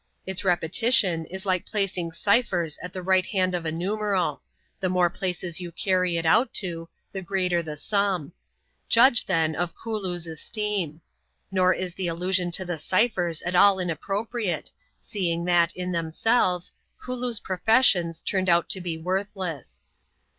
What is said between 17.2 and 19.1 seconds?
profei||Sii)08 turned out to be